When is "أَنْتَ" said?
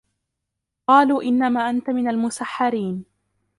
1.69-1.89